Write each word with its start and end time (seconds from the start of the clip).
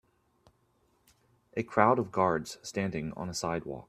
A 1.55 1.61
crowd 1.61 1.99
of 1.99 2.11
guards 2.11 2.57
standing 2.63 3.13
on 3.15 3.29
a 3.29 3.35
sidewalk. 3.35 3.79